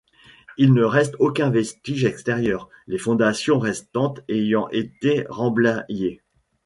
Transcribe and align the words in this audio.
Il 0.57 0.73
ne 0.73 0.83
reste 0.83 1.15
aucun 1.19 1.51
vestige 1.51 2.05
extérieur, 2.05 2.69
les 2.87 2.97
fondations 2.97 3.59
restantes 3.59 4.21
ayant 4.29 4.67
été 4.69 5.27
remblayées. 5.29 6.23